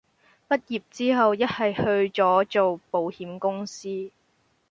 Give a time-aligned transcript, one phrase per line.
[0.49, 4.09] 畢業之後一係去左做保險公司